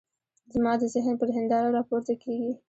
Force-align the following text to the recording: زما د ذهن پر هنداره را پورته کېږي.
زما 0.53 0.73
د 0.81 0.83
ذهن 0.93 1.15
پر 1.21 1.29
هنداره 1.37 1.69
را 1.75 1.81
پورته 1.89 2.13
کېږي. 2.23 2.51